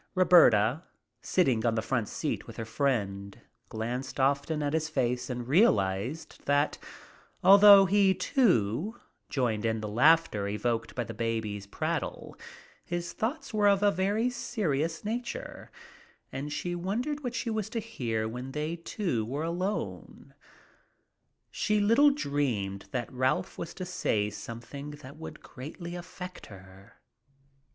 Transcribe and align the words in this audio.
Roberta, 0.15 0.81
sitting 1.21 1.63
on 1.63 1.75
the 1.75 1.81
front 1.83 2.07
seat 2.07 2.47
with 2.47 2.57
her 2.57 2.65
friend, 2.65 3.39
glanced 3.69 4.19
often 4.19 4.63
at 4.63 4.73
his 4.73 4.89
face 4.89 5.29
and 5.29 5.47
realized 5.47 6.41
that, 6.47 6.79
although 7.43 7.85
he, 7.85 8.15
too, 8.15 8.99
joined 9.29 9.63
in 9.63 9.79
the 9.79 9.87
laughter 9.87 10.47
evoked 10.47 10.95
by 10.95 11.03
the 11.03 11.13
baby's 11.13 11.67
prattle, 11.67 12.35
his 12.83 13.13
thoughts 13.13 13.53
were 13.53 13.67
of 13.67 13.83
a 13.83 13.91
very 13.91 14.27
serious 14.27 15.05
nature, 15.05 15.69
and 16.31 16.51
she 16.51 16.73
wondered 16.73 17.23
what 17.23 17.35
she 17.35 17.51
was 17.51 17.69
to 17.69 17.77
hear 17.79 18.27
when 18.27 18.53
they 18.53 18.77
two 18.77 19.23
were 19.23 19.43
alone. 19.43 20.33
She 21.51 21.79
little 21.79 22.09
dreamed 22.09 22.87
that 22.89 23.13
Ralph 23.13 23.55
was 23.59 23.75
to 23.75 23.85
say 23.85 24.31
something 24.31 24.89
that 25.05 25.17
would 25.17 25.43
greatly 25.43 25.95
affect 25.95 26.47
her. 26.47 26.93